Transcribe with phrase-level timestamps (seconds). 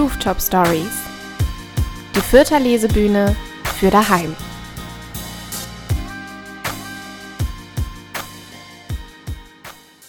[0.00, 1.06] Rooftop Stories.
[2.16, 4.34] Die Fürther Lesebühne für daheim.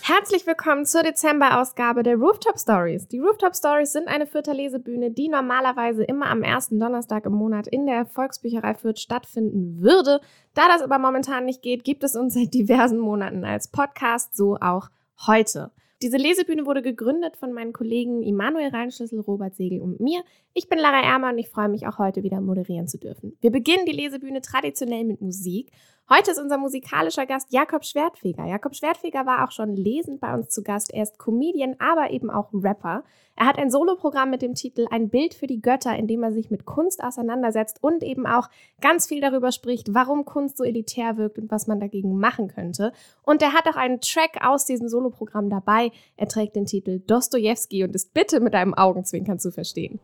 [0.01, 3.09] Herzlich willkommen zur Dezemberausgabe der Rooftop Stories.
[3.09, 7.67] Die Rooftop Stories sind eine Fürther Lesebühne, die normalerweise immer am ersten Donnerstag im Monat
[7.67, 10.21] in der Volksbücherei Fürth stattfinden würde.
[10.53, 14.55] Da das aber momentan nicht geht, gibt es uns seit diversen Monaten als Podcast, so
[14.61, 14.87] auch
[15.27, 15.69] heute.
[16.01, 20.23] Diese Lesebühne wurde gegründet von meinen Kollegen Immanuel Reinschlüssel, Robert Segel und mir.
[20.53, 23.37] Ich bin Lara Ermer und ich freue mich auch heute wieder moderieren zu dürfen.
[23.39, 25.71] Wir beginnen die Lesebühne traditionell mit Musik
[26.13, 28.45] Heute ist unser musikalischer Gast Jakob Schwertfeger.
[28.45, 30.93] Jakob Schwertfeger war auch schon lesend bei uns zu Gast.
[30.93, 33.05] Er ist Comedian, aber eben auch Rapper.
[33.37, 36.33] Er hat ein Soloprogramm mit dem Titel Ein Bild für die Götter, in dem er
[36.33, 38.49] sich mit Kunst auseinandersetzt und eben auch
[38.81, 42.91] ganz viel darüber spricht, warum Kunst so elitär wirkt und was man dagegen machen könnte.
[43.23, 45.91] Und er hat auch einen Track aus diesem Soloprogramm dabei.
[46.17, 50.01] Er trägt den Titel Dostoevsky und ist bitte mit einem Augenzwinkern zu verstehen.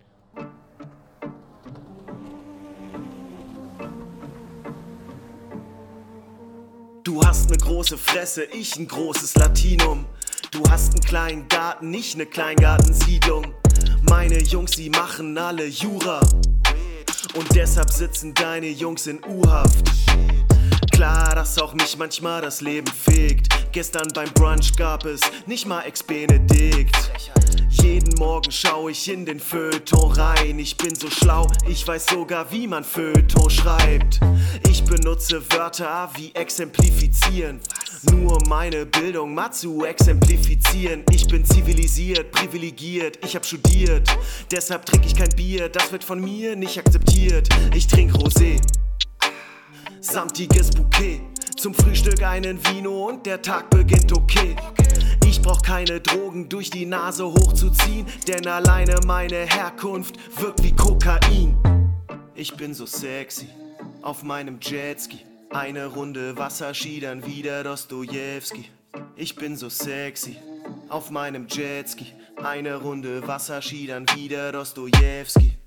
[7.04, 10.06] Du hast ne große Fresse, ich ein großes Latinum.
[10.52, 13.54] Du hast einen kleinen Garten, nicht ne Kleingartensiedlung.
[14.10, 16.20] Meine Jungs, sie machen alle Jura.
[17.34, 19.86] Und deshalb sitzen deine Jungs in U-Haft.
[20.98, 23.50] Klar, dass auch mich manchmal das Leben fegt.
[23.72, 27.12] Gestern beim Brunch gab es nicht mal Ex-Benedikt.
[27.70, 30.58] Jeden Morgen schau ich in den Feuilleton rein.
[30.58, 34.20] Ich bin so schlau, ich weiß sogar, wie man Feuilleton schreibt.
[34.68, 37.60] Ich benutze Wörter wie exemplifizieren.
[38.12, 41.04] Nur meine Bildung mal zu exemplifizieren.
[41.12, 44.10] Ich bin zivilisiert, privilegiert, ich hab studiert.
[44.50, 47.50] Deshalb trinke ich kein Bier, das wird von mir nicht akzeptiert.
[47.76, 48.60] Ich trink Rosé,
[50.08, 51.22] samtiges Bouquet.
[51.58, 54.56] Zum Frühstück einen Vino und der Tag beginnt okay.
[55.26, 61.58] Ich brauch keine Drogen durch die Nase hochzuziehen, denn alleine meine Herkunft wirkt wie Kokain.
[62.36, 63.50] Ich bin so sexy
[64.02, 65.20] auf meinem Jetski.
[65.50, 68.66] Eine Runde Wasserski, dann wieder Dostojewski.
[69.16, 70.38] Ich bin so sexy
[70.90, 72.14] auf meinem Jetski.
[72.42, 75.58] Eine Runde Wasserski, dann wieder Dostojewski.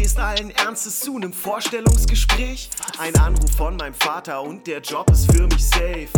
[0.00, 2.70] Gehst allen Ernstes zu nem Vorstellungsgespräch.
[2.96, 6.08] Ein Anruf von meinem Vater und der Job ist für mich safe.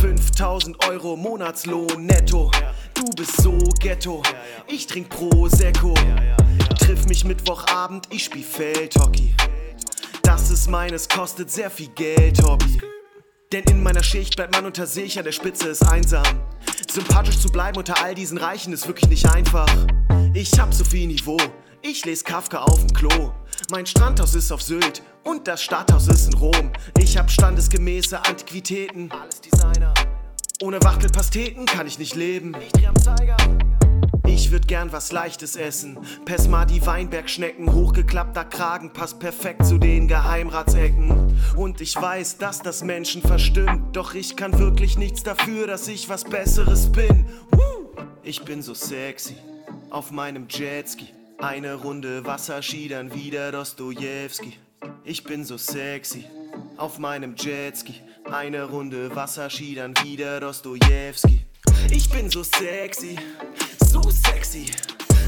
[0.00, 2.50] 5000 Euro Monatslohn netto.
[2.94, 4.24] Du bist so ghetto.
[4.66, 5.94] Ich trink Prosecco.
[6.80, 9.32] Triff mich Mittwochabend, ich spiel Feldhockey.
[10.24, 12.82] Das ist meines, kostet sehr viel Geld, Hobby.
[13.52, 16.26] Denn in meiner Schicht bleibt man unter sich, an der Spitze ist einsam.
[16.90, 19.70] Sympathisch zu bleiben unter all diesen Reichen ist wirklich nicht einfach.
[20.34, 21.38] Ich hab so viel Niveau,
[21.82, 23.32] ich lese Kafka auf dem Klo.
[23.70, 26.72] Mein Strandhaus ist auf Sylt und das Stadthaus ist in Rom.
[26.98, 29.10] Ich hab standesgemäße Antiquitäten.
[29.10, 29.94] Alles Designer.
[30.60, 32.54] Ohne Wachtelpasteten kann ich nicht leben.
[32.60, 33.36] Ich dreh am Zeiger.
[34.26, 35.98] Ich würd gern was Leichtes essen.
[36.24, 41.36] Pesma die Weinbergschnecken, hochgeklappter Kragen passt perfekt zu den Geheimratsecken.
[41.56, 46.08] Und ich weiß, dass das Menschen verstimmt, doch ich kann wirklich nichts dafür, dass ich
[46.08, 47.26] was Besseres bin.
[48.22, 49.36] Ich bin so sexy
[49.90, 51.17] auf meinem Jetski.
[51.40, 54.54] Eine Runde Wasserski, dann wieder Dostojewski.
[55.04, 56.24] Ich bin so sexy
[56.76, 57.94] auf meinem Jetski.
[58.24, 61.46] Eine Runde Wasserski, dann wieder Dostojewski.
[61.90, 63.16] Ich bin so sexy,
[63.86, 64.66] so sexy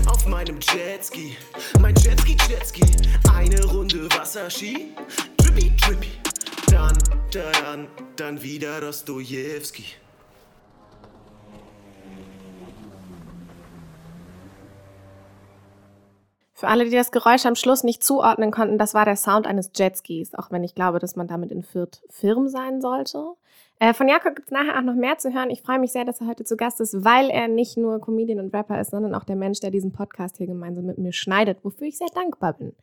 [0.06, 1.37] auf meinem Jetski.
[1.78, 2.82] Mein Jetski, Jetski.
[3.32, 4.92] Eine Runde Wasserski,
[5.37, 6.10] drippy, drippy.
[6.72, 6.98] Dann,
[7.31, 9.84] dann, dann wieder Dostojewski.
[16.60, 19.71] Für alle, die das Geräusch am Schluss nicht zuordnen konnten, das war der Sound eines
[19.75, 23.25] Jetskis, auch wenn ich glaube, dass man damit in Fürth firm sein sollte.
[23.78, 25.48] Äh, von Jakob gibt es nachher auch noch mehr zu hören.
[25.48, 28.41] Ich freue mich sehr, dass er heute zu Gast ist, weil er nicht nur Comedian
[28.41, 31.65] und Rapper ist, sondern auch der Mensch, der diesen Podcast hier gemeinsam mit mir schneidet,
[31.65, 32.75] wofür ich sehr dankbar bin.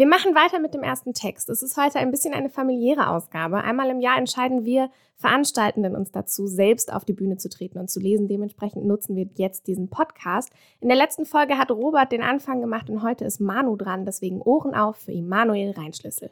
[0.00, 1.50] Wir machen weiter mit dem ersten Text.
[1.50, 3.62] Es ist heute ein bisschen eine familiäre Ausgabe.
[3.62, 7.90] Einmal im Jahr entscheiden wir Veranstaltenden uns dazu, selbst auf die Bühne zu treten und
[7.90, 8.26] zu lesen.
[8.26, 10.54] Dementsprechend nutzen wir jetzt diesen Podcast.
[10.80, 14.06] In der letzten Folge hat Robert den Anfang gemacht und heute ist Manu dran.
[14.06, 16.30] Deswegen Ohren auf für Immanuel Reinschlüssel.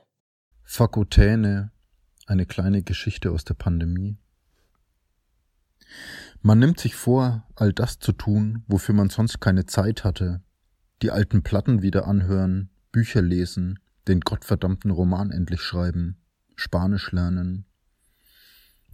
[0.63, 1.71] Fakotäne,
[2.27, 4.17] eine kleine Geschichte aus der Pandemie.
[6.41, 10.41] Man nimmt sich vor, all das zu tun, wofür man sonst keine Zeit hatte.
[11.03, 16.17] Die alten Platten wieder anhören, Bücher lesen, den gottverdammten Roman endlich schreiben,
[16.57, 17.67] Spanisch lernen.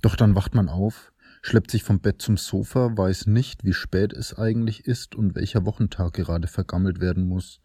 [0.02, 1.12] Doch dann wacht man auf,
[1.42, 5.64] schleppt sich vom Bett zum Sofa, weiß nicht, wie spät es eigentlich ist und welcher
[5.64, 7.60] Wochentag gerade vergammelt werden muss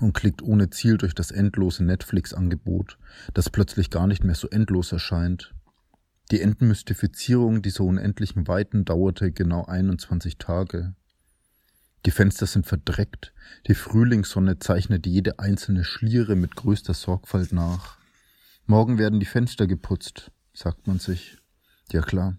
[0.00, 2.98] und klickt ohne Ziel durch das endlose Netflix-Angebot,
[3.34, 5.54] das plötzlich gar nicht mehr so endlos erscheint.
[6.30, 10.94] Die Entmystifizierung dieser unendlichen Weiten dauerte genau 21 Tage.
[12.06, 13.32] Die Fenster sind verdreckt,
[13.66, 17.98] die Frühlingssonne zeichnet jede einzelne Schliere mit größter Sorgfalt nach.
[18.66, 21.38] Morgen werden die Fenster geputzt, sagt man sich.
[21.90, 22.36] Ja klar.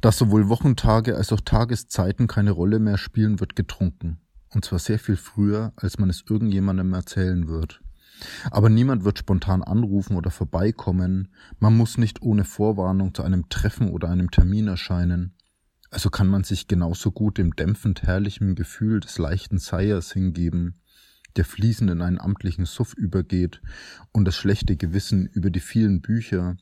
[0.00, 4.20] Dass sowohl Wochentage als auch Tageszeiten keine Rolle mehr spielen, wird getrunken.
[4.52, 7.80] Und zwar sehr viel früher, als man es irgendjemandem erzählen wird.
[8.50, 11.28] Aber niemand wird spontan anrufen oder vorbeikommen.
[11.58, 15.34] Man muss nicht ohne Vorwarnung zu einem Treffen oder einem Termin erscheinen.
[15.90, 20.80] Also kann man sich genauso gut dem dämpfend herrlichen Gefühl des leichten Seiers hingeben,
[21.36, 23.60] der fließend in einen amtlichen Suff übergeht
[24.12, 26.56] und das schlechte Gewissen über die vielen Bücher,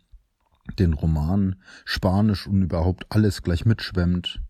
[0.78, 4.42] den Roman, Spanisch und überhaupt alles gleich mitschwemmt.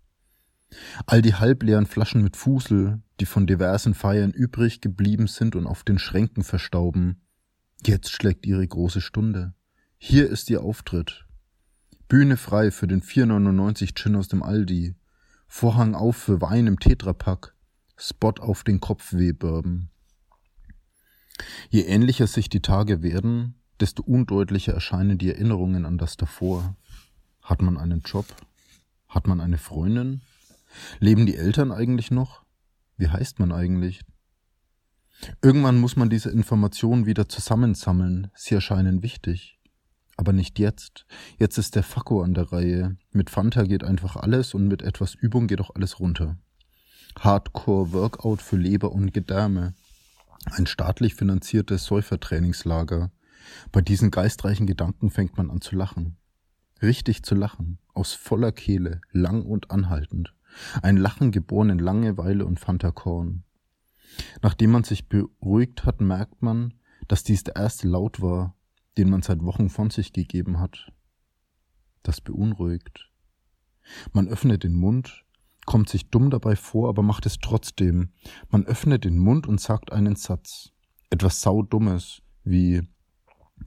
[1.06, 5.82] All die halbleeren Flaschen mit Fusel, die von diversen Feiern übrig geblieben sind und auf
[5.82, 7.22] den Schränken verstauben.
[7.84, 9.54] Jetzt schlägt ihre große Stunde.
[9.96, 11.27] Hier ist ihr Auftritt.
[12.08, 14.96] Bühne frei für den 4,99 Gin aus dem Aldi.
[15.46, 17.54] Vorhang auf für Wein im Tetrapack.
[17.98, 19.90] Spot auf den Kopfwehbourbon.
[21.68, 26.76] Je ähnlicher sich die Tage werden, desto undeutlicher erscheinen die Erinnerungen an das davor.
[27.42, 28.24] Hat man einen Job?
[29.06, 30.22] Hat man eine Freundin?
[31.00, 32.42] Leben die Eltern eigentlich noch?
[32.96, 34.02] Wie heißt man eigentlich?
[35.42, 38.30] Irgendwann muss man diese Informationen wieder zusammensammeln.
[38.34, 39.57] Sie erscheinen wichtig.
[40.18, 41.06] Aber nicht jetzt.
[41.38, 42.96] Jetzt ist der Fakko an der Reihe.
[43.12, 46.36] Mit Fanta geht einfach alles und mit etwas Übung geht auch alles runter.
[47.20, 49.74] Hardcore Workout für Leber und Gedärme.
[50.44, 53.12] Ein staatlich finanziertes Säufertrainingslager.
[53.70, 56.16] Bei diesen geistreichen Gedanken fängt man an zu lachen.
[56.82, 57.78] Richtig zu lachen.
[57.94, 60.34] Aus voller Kehle, lang und anhaltend.
[60.82, 63.44] Ein Lachen geboren in Langeweile und Fantakorn.
[64.42, 66.74] Nachdem man sich beruhigt hat, merkt man,
[67.06, 68.56] dass dies der erste Laut war,
[68.98, 70.92] den man seit Wochen von sich gegeben hat.
[72.02, 73.10] Das beunruhigt.
[74.12, 75.24] Man öffnet den Mund,
[75.64, 78.12] kommt sich dumm dabei vor, aber macht es trotzdem.
[78.50, 80.72] Man öffnet den Mund und sagt einen Satz.
[81.10, 82.82] Etwas saudummes, wie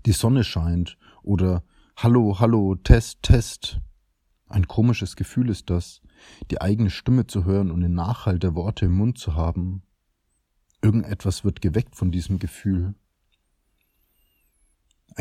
[0.05, 1.63] die Sonne scheint oder
[1.95, 3.79] Hallo, hallo, Test, Test.
[4.47, 6.01] Ein komisches Gefühl ist das,
[6.49, 9.83] die eigene Stimme zu hören und den Nachhall der Worte im Mund zu haben.
[10.81, 12.95] Irgendetwas wird geweckt von diesem Gefühl.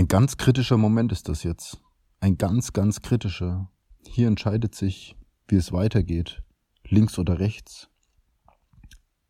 [0.01, 1.79] Ein ganz kritischer Moment ist das jetzt.
[2.21, 3.71] Ein ganz, ganz kritischer.
[4.09, 5.15] Hier entscheidet sich,
[5.47, 6.43] wie es weitergeht.
[6.89, 7.91] Links oder rechts.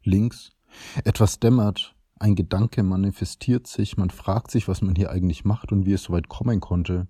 [0.05, 0.53] Links.
[1.03, 1.97] Etwas dämmert.
[2.21, 3.97] Ein Gedanke manifestiert sich.
[3.97, 7.09] Man fragt sich, was man hier eigentlich macht und wie es so weit kommen konnte.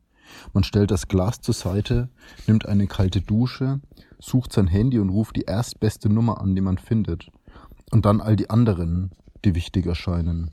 [0.55, 2.09] Man stellt das Glas zur Seite,
[2.47, 3.83] nimmt eine kalte Dusche,
[4.19, 7.31] sucht sein Handy und ruft die erstbeste Nummer an, die man findet.
[7.91, 9.11] Und dann all die anderen,
[9.45, 10.51] die wichtig erscheinen.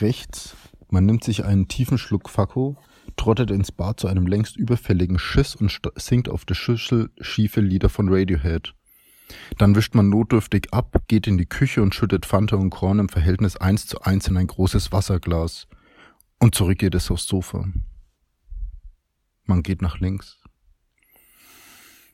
[0.00, 0.54] Rechts,
[0.90, 2.76] man nimmt sich einen tiefen Schluck Fakko,
[3.16, 7.88] trottet ins Bad zu einem längst überfälligen Schiss und singt auf der Schüssel schiefe Lieder
[7.88, 8.74] von Radiohead.
[9.58, 13.08] Dann wischt man notdürftig ab, geht in die Küche und schüttet Fanta und Korn im
[13.08, 15.66] Verhältnis eins zu eins in ein großes Wasserglas.
[16.38, 17.66] Und zurück geht es aufs Sofa.
[19.44, 20.38] Man geht nach links.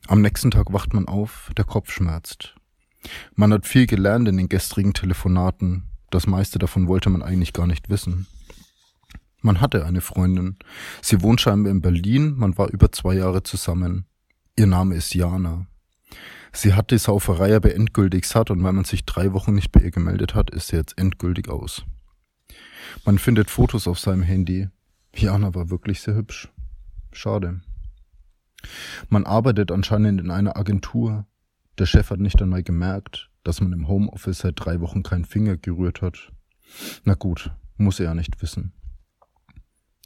[0.07, 2.55] Am nächsten Tag wacht man auf, der Kopf schmerzt.
[3.35, 7.67] Man hat viel gelernt in den gestrigen Telefonaten, das meiste davon wollte man eigentlich gar
[7.67, 8.27] nicht wissen.
[9.45, 10.57] Man hatte eine Freundin.
[11.03, 14.07] Sie wohnt scheinbar in Berlin, man war über zwei Jahre zusammen.
[14.57, 15.67] Ihr Name ist Jana.
[16.51, 19.81] Sie hat die Sauferei aber endgültig satt und weil man sich drei Wochen nicht bei
[19.81, 21.85] ihr gemeldet hat, ist sie jetzt endgültig aus.
[23.05, 24.69] Man findet Fotos auf seinem Handy.
[25.15, 26.49] Jana war wirklich sehr hübsch.
[27.11, 27.61] Schade.
[29.09, 31.27] Man arbeitet anscheinend in einer Agentur.
[31.77, 35.55] Der Chef hat nicht einmal gemerkt, dass man im Homeoffice seit drei Wochen keinen Finger
[35.55, 36.31] gerührt hat.
[37.03, 38.73] Na gut, muss er ja nicht wissen.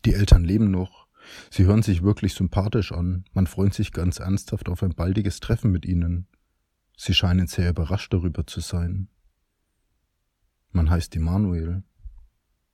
[0.05, 1.07] Die Eltern leben noch.
[1.49, 3.25] Sie hören sich wirklich sympathisch an.
[3.33, 6.27] Man freut sich ganz ernsthaft auf ein baldiges Treffen mit ihnen.
[6.97, 9.09] Sie scheinen sehr überrascht darüber zu sein.
[10.71, 11.83] Man heißt Immanuel.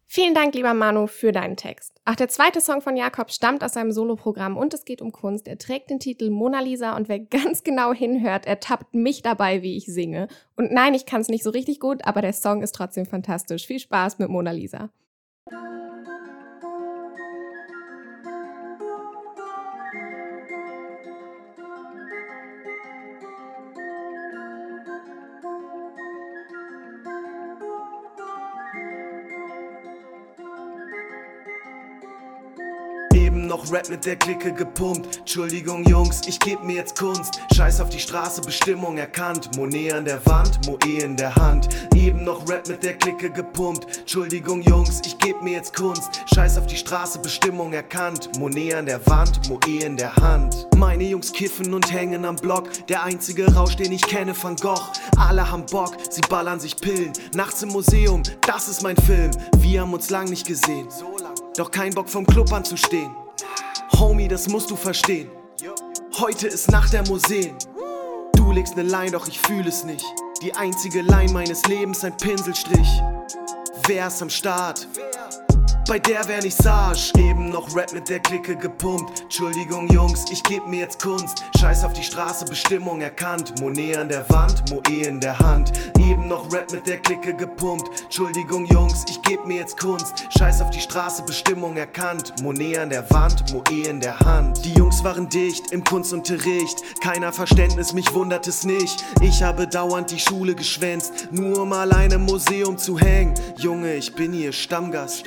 [0.08, 2.00] Vielen Dank, lieber Manu, für deinen Text.
[2.06, 5.48] Auch der zweite Song von Jakob stammt aus seinem Soloprogramm und es geht um Kunst.
[5.48, 9.76] Er trägt den Titel Mona Lisa und wer ganz genau hinhört, ertappt mich dabei, wie
[9.76, 10.28] ich singe.
[10.56, 13.66] Und nein, ich kann es nicht so richtig gut, aber der Song ist trotzdem fantastisch.
[13.66, 14.90] Viel Spaß mit Mona Lisa.
[33.66, 35.18] Noch Rap mit der Clique gepumpt.
[35.18, 37.40] Entschuldigung, Jungs, ich geb mir jetzt Kunst.
[37.56, 39.58] Scheiß auf die Straße, Bestimmung erkannt.
[39.58, 41.70] Monet an der Wand, Moe in der Hand.
[41.96, 44.02] Eben noch Rap mit der Clique gepumpt.
[44.02, 46.22] Entschuldigung, Jungs, ich geb mir jetzt Kunst.
[46.32, 48.30] Scheiß auf die Straße, Bestimmung erkannt.
[48.38, 50.68] Monet an der Wand, Moe in der Hand.
[50.78, 52.70] Meine Jungs kiffen und hängen am Block.
[52.88, 54.92] Der einzige Rausch, den ich kenne, Van Gogh.
[55.18, 57.14] Alle haben Bock, sie ballern sich Pillen.
[57.34, 59.32] Nachts im Museum, das ist mein Film.
[59.58, 60.88] Wir haben uns lang nicht gesehen.
[61.58, 63.10] Doch kein Bock vom Club anzustehen.
[64.00, 65.30] Homie, das musst du verstehen.
[66.20, 67.56] Heute ist Nacht der Museen.
[68.34, 70.06] Du legst ne Line, doch ich fühl es nicht.
[70.42, 73.02] Die einzige Line meines Lebens, ein Pinselstrich.
[73.88, 74.88] Wer ist am Start?
[75.88, 79.22] Bei der wär nicht Sage, eben noch Rap mit der Clique gepumpt.
[79.22, 81.44] Entschuldigung, Jungs, ich geb mir jetzt Kunst.
[81.60, 83.54] Scheiß auf die Straße, Bestimmung erkannt.
[83.62, 85.74] Monet an der Wand, Moe in der Hand.
[86.00, 88.02] Eben noch Rap mit der Clique gepumpt.
[88.02, 90.26] Entschuldigung, Jungs, ich geb mir jetzt Kunst.
[90.36, 92.34] Scheiß auf die Straße, Bestimmung erkannt.
[92.42, 94.66] Monet an der Wand, Moe in der Hand.
[94.66, 96.82] Die Jungs waren dicht im Kunstunterricht.
[97.02, 99.06] Keiner Verständnis, mich wundert es nicht.
[99.22, 103.36] Ich habe dauernd die Schule geschwänzt, nur um allein im Museum zu hängen.
[103.58, 105.26] Junge, ich bin hier Stammgast.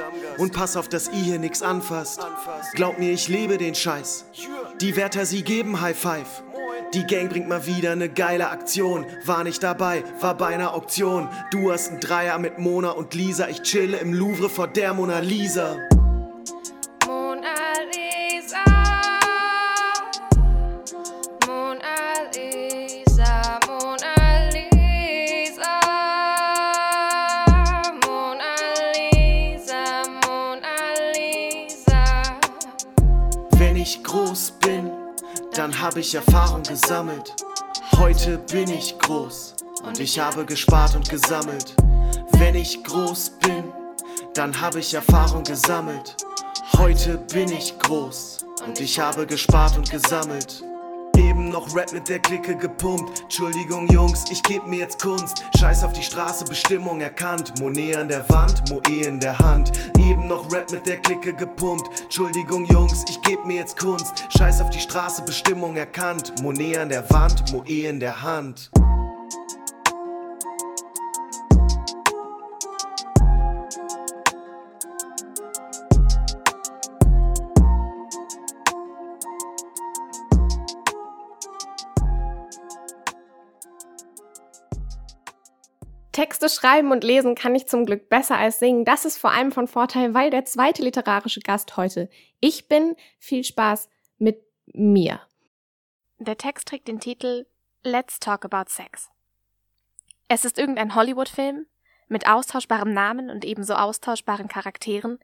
[0.49, 2.27] Und pass auf, dass ihr hier nix anfasst.
[2.73, 4.25] Glaub mir, ich liebe den Scheiß.
[4.81, 6.43] Die Wärter, sie geben High Five.
[6.95, 9.05] Die Gang bringt mal wieder ne geile Aktion.
[9.27, 11.29] War nicht dabei, war bei einer Auktion.
[11.51, 13.47] Du hast einen Dreier mit Mona und Lisa.
[13.49, 15.77] Ich chille im Louvre vor der Mona Lisa.
[17.07, 17.53] Mona
[17.93, 18.65] Lisa.
[21.47, 21.83] Mona
[22.35, 22.58] Lisa.
[35.69, 37.35] Dann hab ich Erfahrung gesammelt.
[37.99, 41.75] Heute bin ich groß und ich habe gespart und gesammelt.
[42.39, 43.65] Wenn ich groß bin,
[44.33, 46.17] dann habe ich Erfahrung gesammelt.
[46.79, 50.65] Heute bin ich groß und ich habe gespart und gesammelt.
[51.49, 53.23] Eben noch Rap mit der Clique gepumpt.
[53.23, 55.47] Entschuldigung, Jungs, ich geb mir jetzt Kunst.
[55.59, 57.59] Scheiß auf die Straße, Bestimmung erkannt.
[57.59, 59.73] Monet an der Wand, Moe in der Hand.
[59.99, 62.03] Eben noch Rap mit der Clique gepumpt.
[62.03, 64.27] Entschuldigung, Jungs, ich geb mir jetzt Kunst.
[64.37, 66.35] Scheiß auf die Straße, Bestimmung erkannt.
[66.43, 68.71] Monet an der Wand, Moe in der Hand.
[86.19, 88.85] Texte schreiben und lesen kann ich zum Glück besser als singen.
[88.85, 92.11] Das ist vor allem von Vorteil, weil der zweite literarische Gast heute
[92.41, 92.97] ich bin.
[93.21, 95.21] Viel Spaß mit mir.
[96.19, 97.47] Der Text trägt den Titel
[97.85, 99.11] Let's Talk About Sex.
[100.27, 101.67] Es ist irgendein Hollywood-Film
[102.09, 105.21] mit austauschbarem Namen und ebenso austauschbaren Charakteren.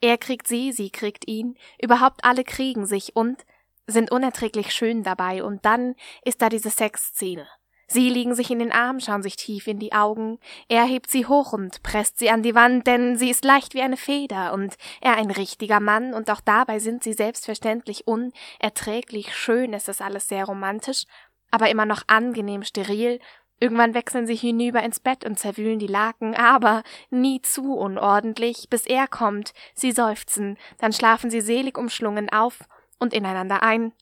[0.00, 3.44] Er kriegt sie, sie kriegt ihn, überhaupt alle kriegen sich und
[3.86, 7.46] sind unerträglich schön dabei und dann ist da diese Sexszene.
[7.90, 10.38] Sie liegen sich in den Armen, schauen sich tief in die Augen.
[10.68, 13.80] Er hebt sie hoch und presst sie an die Wand, denn sie ist leicht wie
[13.80, 19.72] eine Feder und er ein richtiger Mann und auch dabei sind sie selbstverständlich unerträglich schön.
[19.72, 21.04] Es ist alles sehr romantisch,
[21.50, 23.20] aber immer noch angenehm steril.
[23.58, 28.86] Irgendwann wechseln sie hinüber ins Bett und zerwühlen die Laken, aber nie zu unordentlich, bis
[28.86, 29.54] er kommt.
[29.74, 32.60] Sie seufzen, dann schlafen sie selig umschlungen auf
[32.98, 33.92] und ineinander ein.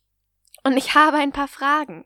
[0.65, 2.05] Und ich habe ein paar Fragen.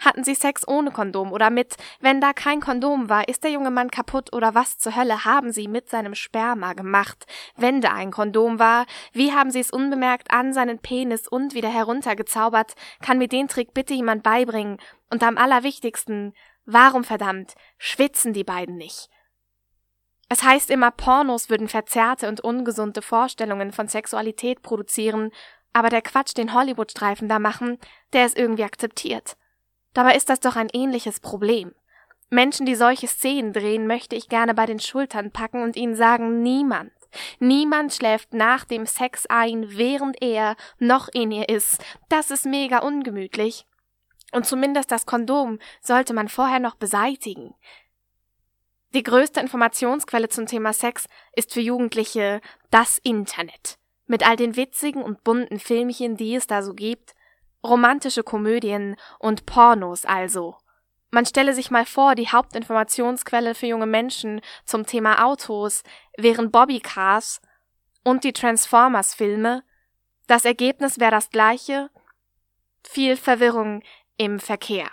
[0.00, 1.76] Hatten sie Sex ohne Kondom oder mit?
[2.00, 5.52] Wenn da kein Kondom war, ist der junge Mann kaputt oder was zur Hölle haben
[5.52, 7.26] sie mit seinem Sperma gemacht?
[7.56, 11.68] Wenn da ein Kondom war, wie haben sie es unbemerkt an seinen Penis und wieder
[11.68, 12.74] heruntergezaubert?
[13.02, 14.78] Kann mir den Trick bitte jemand beibringen?
[15.10, 16.32] Und am allerwichtigsten,
[16.64, 19.10] warum verdammt schwitzen die beiden nicht?
[20.30, 25.30] Es heißt immer, Pornos würden verzerrte und ungesunde Vorstellungen von Sexualität produzieren,
[25.74, 27.78] aber der Quatsch, den Hollywood-Streifen da machen,
[28.12, 29.36] der ist irgendwie akzeptiert.
[29.92, 31.74] Dabei ist das doch ein ähnliches Problem.
[32.30, 36.42] Menschen, die solche Szenen drehen, möchte ich gerne bei den Schultern packen und ihnen sagen,
[36.42, 36.92] niemand,
[37.40, 41.82] niemand schläft nach dem Sex ein, während er noch in ihr ist.
[42.08, 43.66] Das ist mega ungemütlich.
[44.32, 47.54] Und zumindest das Kondom sollte man vorher noch beseitigen.
[48.94, 53.78] Die größte Informationsquelle zum Thema Sex ist für Jugendliche das Internet.
[54.06, 57.14] Mit all den witzigen und bunten Filmchen, die es da so gibt,
[57.64, 60.56] Romantische Komödien und Pornos also.
[61.10, 65.82] Man stelle sich mal vor, die Hauptinformationsquelle für junge Menschen zum Thema Autos
[66.16, 67.40] wären Bobbycars
[68.04, 69.64] und die Transformers-Filme.
[70.26, 71.90] Das Ergebnis wäre das gleiche,
[72.84, 73.82] viel Verwirrung
[74.16, 74.88] im Verkehr.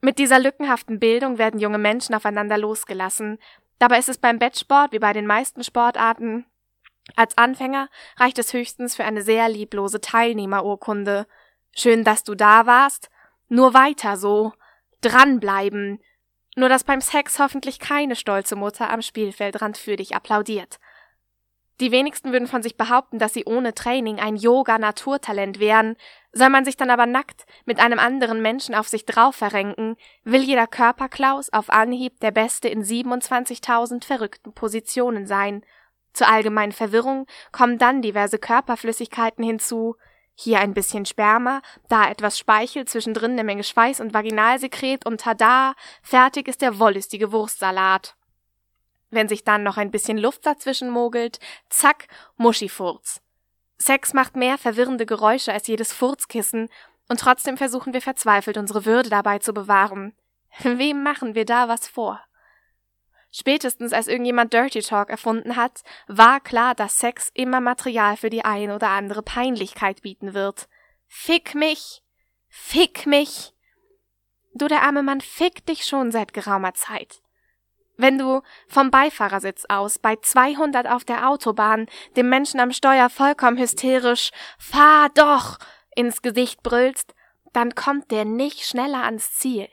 [0.00, 3.38] Mit dieser lückenhaften Bildung werden junge Menschen aufeinander losgelassen.
[3.78, 6.46] Dabei ist es beim Bettsport wie bei den meisten Sportarten
[7.16, 11.26] Als Anfänger reicht es höchstens für eine sehr lieblose Teilnehmerurkunde.
[11.74, 13.10] Schön, dass du da warst.
[13.48, 14.52] Nur weiter so.
[15.00, 16.00] Dranbleiben.
[16.54, 20.78] Nur dass beim Sex hoffentlich keine stolze Mutter am Spielfeldrand für dich applaudiert.
[21.80, 25.96] Die wenigsten würden von sich behaupten, dass sie ohne Training ein Yoga-Naturtalent wären.
[26.32, 30.42] Soll man sich dann aber nackt mit einem anderen Menschen auf sich drauf verrenken, will
[30.42, 35.64] jeder Körperklaus auf Anhieb der Beste in 27.000 verrückten Positionen sein.
[36.12, 39.96] Zur allgemeinen Verwirrung kommen dann diverse Körperflüssigkeiten hinzu,
[40.34, 45.74] hier ein bisschen Sperma, da etwas Speichel, zwischendrin eine Menge Schweiß und Vaginalsekret und tada,
[46.02, 48.16] fertig ist der wollüstige Wurstsalat.
[49.10, 53.20] Wenn sich dann noch ein bisschen Luft dazwischen mogelt, zack, Muschifurz.
[53.78, 56.68] Sex macht mehr verwirrende Geräusche als jedes Furzkissen,
[57.08, 60.14] und trotzdem versuchen wir verzweifelt unsere Würde dabei zu bewahren.
[60.62, 62.20] Wem machen wir da was vor?
[63.34, 68.44] Spätestens als irgendjemand Dirty Talk erfunden hat, war klar, dass Sex immer Material für die
[68.44, 70.68] ein oder andere Peinlichkeit bieten wird.
[71.08, 72.02] Fick mich!
[72.48, 73.54] Fick mich!
[74.54, 77.22] Du, der arme Mann, fick dich schon seit geraumer Zeit.
[77.96, 81.86] Wenn du vom Beifahrersitz aus bei 200 auf der Autobahn
[82.16, 85.58] dem Menschen am Steuer vollkommen hysterisch Fahr doch
[85.94, 87.14] ins Gesicht brüllst,
[87.54, 89.68] dann kommt der nicht schneller ans Ziel.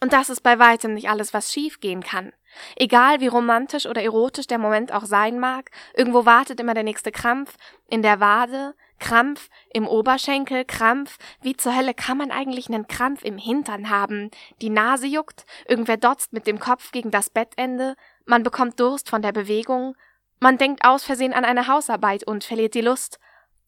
[0.00, 2.32] Und das ist bei weitem nicht alles, was schiefgehen kann.
[2.76, 7.10] Egal wie romantisch oder erotisch der Moment auch sein mag, irgendwo wartet immer der nächste
[7.10, 7.56] Krampf
[7.88, 11.18] in der Wade, Krampf im Oberschenkel, Krampf.
[11.42, 14.30] Wie zur Hölle kann man eigentlich einen Krampf im Hintern haben?
[14.62, 19.22] Die Nase juckt, irgendwer dotzt mit dem Kopf gegen das Bettende, man bekommt Durst von
[19.22, 19.96] der Bewegung,
[20.40, 23.18] man denkt aus Versehen an eine Hausarbeit und verliert die Lust,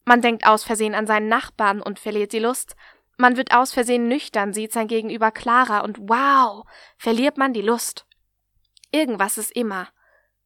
[0.05, 2.75] man denkt aus Versehen an seinen Nachbarn und verliert die Lust,
[3.17, 6.65] man wird aus Versehen nüchtern, sieht sein Gegenüber klarer und wow,
[6.97, 8.05] verliert man die Lust.
[8.91, 9.89] Irgendwas ist immer.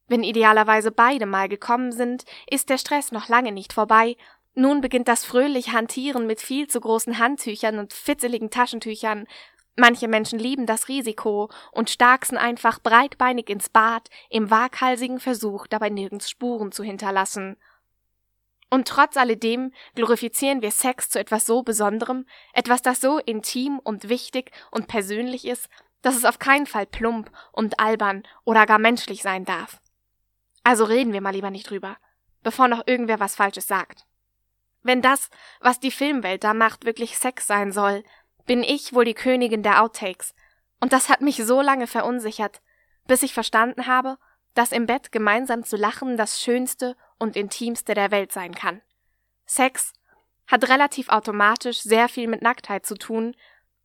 [0.08, 4.18] Wenn idealerweise beide mal gekommen sind, ist der Stress noch lange nicht vorbei
[4.54, 9.28] nun beginnt das fröhliche Hantieren mit viel zu großen Handtüchern und fitzeligen Taschentüchern.
[9.78, 15.90] Manche Menschen lieben das Risiko und starksen einfach breitbeinig ins Bad im waghalsigen Versuch, dabei
[15.90, 17.56] nirgends Spuren zu hinterlassen.
[18.74, 24.08] Und trotz alledem glorifizieren wir Sex zu etwas so Besonderem, etwas, das so intim und
[24.08, 25.70] wichtig und persönlich ist,
[26.02, 29.82] dass es auf keinen Fall plump und albern oder gar menschlich sein darf.
[30.64, 31.98] Also reden wir mal lieber nicht drüber,
[32.44, 34.06] bevor noch irgendwer was Falsches sagt.
[34.84, 38.06] Wenn das, was die Filmwelt da macht, wirklich Sex sein soll,
[38.46, 40.34] bin ich wohl die Königin der Outtakes.
[40.80, 42.62] Und das hat mich so lange verunsichert,
[43.06, 44.18] bis ich verstanden habe,
[44.54, 48.82] dass im Bett gemeinsam zu lachen das Schönste und Intimste der Welt sein kann.
[49.46, 49.94] Sex
[50.48, 53.36] hat relativ automatisch sehr viel mit Nacktheit zu tun,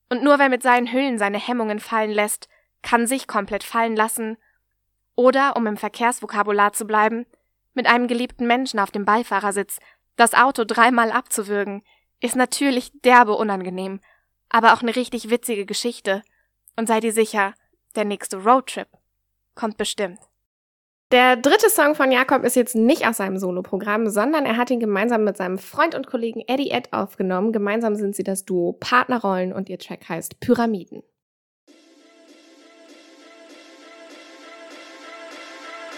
[0.09, 2.49] und nur wer mit seinen Hüllen seine Hemmungen fallen lässt,
[2.83, 4.39] kann sich komplett fallen lassen,
[5.17, 7.27] oder, um im Verkehrsvokabular zu bleiben,
[7.75, 9.79] mit einem geliebten Menschen auf dem Beifahrersitz
[10.17, 11.83] das Auto dreimal abzuwürgen,
[12.21, 14.01] ist natürlich derbe unangenehm,
[14.49, 16.23] aber auch eine richtig witzige Geschichte.
[16.77, 17.55] Und sei dir sicher,
[17.97, 18.89] der nächste Roadtrip
[19.55, 20.21] kommt bestimmt.
[21.13, 24.81] Der dritte Song von Jakob ist jetzt nicht aus seinem Soloprogramm, sondern er hat ihn
[24.81, 27.53] gemeinsam mit seinem Freund und Kollegen Eddie Ed aufgenommen.
[27.53, 31.05] Gemeinsam sind sie das Duo Partnerrollen und ihr Track heißt Pyramiden.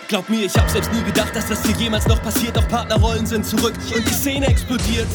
[0.08, 2.56] Glaub mir, ich hab selbst nie gedacht, dass das hier jemals noch passiert.
[2.56, 5.06] Doch Partnerrollen sind zurück und die Szene explodiert.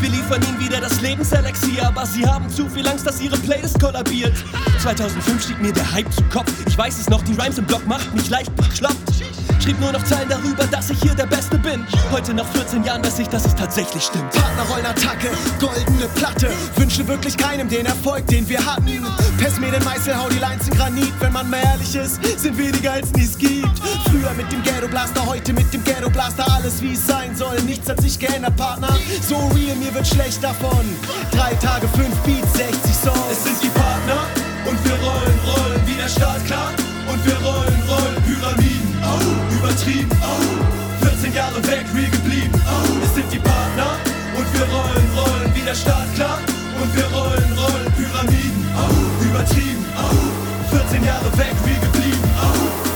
[0.00, 3.80] Wir liefern ihnen wieder das Lebenselixier, aber sie haben zu viel Angst, dass ihre Playlist
[3.80, 4.32] kollabiert.
[4.80, 6.52] 2005 stieg mir der Hype zu Kopf.
[6.68, 9.29] Ich weiß es noch, die Rhymes im Block macht mich leicht bekloppt.
[9.58, 11.84] Schrieb nur noch Zeilen darüber, dass ich hier der Beste bin.
[12.10, 14.30] Heute nach 14 Jahren weiß ich, dass es tatsächlich stimmt.
[14.30, 16.50] Partnerrollenattacke, goldene Platte.
[16.76, 19.04] Wünsche wirklich keinem den Erfolg, den wir hatten.
[19.38, 21.12] Pest mir den Meißel, hau die Lines in Granit.
[21.20, 23.78] Wenn man mal ehrlich ist, sind die geilsten, die es gibt.
[24.10, 26.50] Früher mit dem Ghetto Blaster, heute mit dem Ghetto Blaster.
[26.52, 28.96] Alles wie es sein soll, nichts hat sich geändert, Partner.
[29.26, 30.84] So real, mir wird schlecht davon.
[31.32, 33.18] Drei Tage, fünf Beats, 60 Songs.
[33.30, 34.26] Es sind die Partner
[34.68, 36.72] und wir rollen, rollen wie der Start klar.
[37.10, 38.79] Und wir rollen, rollen Pyramiden.
[39.10, 40.10] Oh, übertrieben.
[40.22, 42.54] Oh, 14 Jahre weg, real geblieben.
[42.66, 43.96] Oh, es sind die Partner
[44.36, 46.38] und wir rollen, rollen wie der Start klar.
[46.80, 48.64] Und wir rollen, rollen Pyramiden.
[48.76, 49.84] Oh, übertrieben.
[49.96, 52.18] Oh, 14 Jahre weg, real geblieben.
[52.40, 52.90] Oh.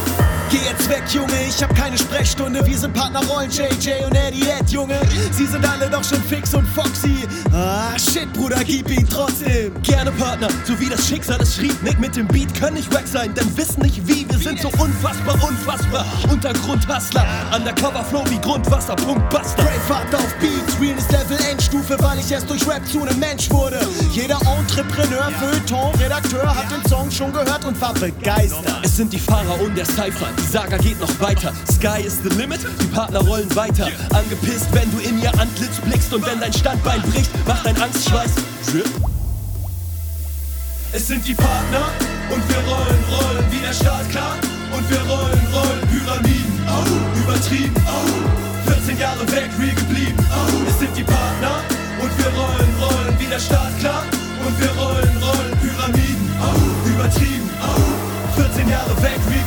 [0.51, 2.65] Geh jetzt weg, Junge, ich hab keine Sprechstunde.
[2.65, 5.01] Wir sind Partnerrollen, JJ und Eddie Ed, Junge.
[5.33, 7.27] Sie sind alle doch schon fix und foxy.
[7.53, 9.73] Ah, shit, Bruder, gib ihn trotzdem.
[9.83, 11.83] Gerne Partner, so wie das Schicksal es schrieb.
[11.83, 14.24] Nick mit dem Beat können nicht wack sein, denn wissen nicht wie.
[14.45, 16.05] Sind so unfassbar, unfassbar.
[16.31, 17.25] Untergrundhustler,
[17.57, 19.63] Undercover Flow wie Grundwasser, Punkt, Buster.
[19.63, 23.81] Braveheart auf Beats, Realness Level Endstufe, weil ich erst durch Rap zu einem Mensch wurde.
[24.13, 28.81] Jeder Entrepreneur, Feuilleton, Redakteur hat den Song schon gehört und war begeistert.
[28.83, 31.51] Es sind die Fahrer und der Cypher, die Saga geht noch weiter.
[31.73, 33.89] Sky is the limit, die Partner rollen weiter.
[34.13, 38.35] Angepisst, wenn du in ihr Antlitz blickst und wenn dein Standbein bricht, macht dein Angstschweiß.
[38.71, 39.14] Drip.
[40.97, 41.91] Es sind die Partner
[42.31, 44.37] und wir rollen, rollen wie der Staat, klar.
[44.71, 48.71] Und wir rollen, rollen Pyramiden, oh, übertrieben, oh.
[48.71, 50.69] 14 Jahre weg, real geblieben, oh.
[50.69, 51.65] Es sind die Partner
[51.99, 54.05] und wir rollen, rollen wie der Staat, klar.
[54.47, 58.41] Und wir rollen, rollen Pyramiden, oh, übertrieben, oh.
[58.41, 59.44] 14 Jahre weg, real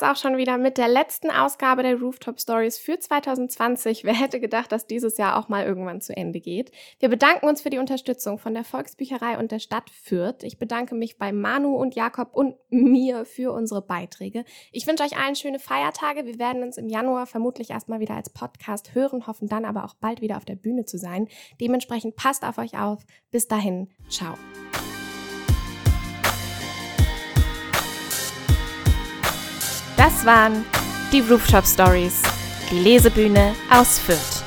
[0.00, 4.04] war's auch schon wieder mit der letzten Ausgabe der Rooftop Stories für 2020.
[4.04, 6.70] Wer hätte gedacht, dass dieses Jahr auch mal irgendwann zu Ende geht?
[6.98, 10.42] Wir bedanken uns für die Unterstützung von der Volksbücherei und der Stadt Fürth.
[10.42, 14.44] Ich bedanke mich bei Manu und Jakob und mir für unsere Beiträge.
[14.70, 16.26] Ich wünsche euch allen schöne Feiertage.
[16.26, 19.94] Wir werden uns im Januar vermutlich erstmal wieder als Podcast hören, hoffen dann aber auch
[19.94, 21.28] bald wieder auf der Bühne zu sein.
[21.60, 23.04] Dementsprechend passt auf euch auf.
[23.30, 24.34] Bis dahin, ciao.
[29.96, 30.64] Das waren
[31.10, 32.22] die Rooftop Stories,
[32.70, 34.45] die Lesebühne aus Fürth.